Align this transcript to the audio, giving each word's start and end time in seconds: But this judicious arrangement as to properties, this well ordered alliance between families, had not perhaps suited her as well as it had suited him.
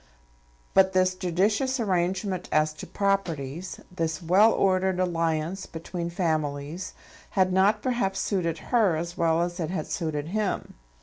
But 0.73 0.93
this 0.93 1.13
judicious 1.13 1.79
arrangement 1.79 2.49
as 2.51 2.73
to 2.73 2.87
properties, 2.87 3.79
this 3.91 4.19
well 4.19 4.51
ordered 4.51 4.99
alliance 4.99 5.67
between 5.67 6.09
families, 6.09 6.95
had 7.37 7.53
not 7.53 7.83
perhaps 7.83 8.19
suited 8.19 8.57
her 8.73 8.95
as 8.97 9.15
well 9.15 9.43
as 9.43 9.59
it 9.59 9.69
had 9.69 9.85
suited 9.85 10.29
him. 10.29 10.73